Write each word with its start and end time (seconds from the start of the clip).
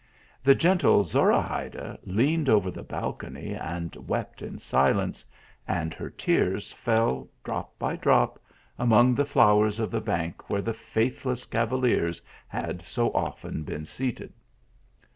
The 0.43 0.55
gentle 0.55 1.03
Zorahayda 1.03 1.99
leaned 2.05 2.49
over 2.49 2.71
the 2.71 2.81
balcony, 2.81 3.53
and 3.53 3.95
wept 4.09 4.41
in 4.41 4.57
silence, 4.57 5.23
and 5.67 5.93
her 5.93 6.09
tears 6.09 6.71
fell 6.71 7.29
drop 7.43 7.77
by 7.77 7.97
drop, 7.97 8.39
among 8.79 9.13
the 9.13 9.25
flowers 9.25 9.79
of 9.79 9.91
the 9.91 10.01
bank 10.01 10.49
where 10.49 10.63
the 10.63 10.73
faithless 10.73 11.45
cavaliers 11.45 12.19
had 12.47 12.81
so 12.81 13.11
often 13.13 13.61
been 13.61 13.85
seated. 13.85 14.33